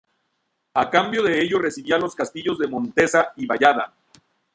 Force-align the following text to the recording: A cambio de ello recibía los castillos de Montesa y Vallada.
A 0.73 0.89
cambio 0.89 1.21
de 1.21 1.39
ello 1.43 1.59
recibía 1.59 1.99
los 1.99 2.15
castillos 2.15 2.57
de 2.57 2.67
Montesa 2.67 3.33
y 3.35 3.45
Vallada. 3.45 3.93